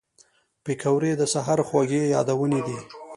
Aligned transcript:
پکورې 0.63 1.11
د 1.17 1.23
سهر 1.33 1.59
خوږې 1.67 2.03
یادونې 2.15 2.59
دي 2.67 2.79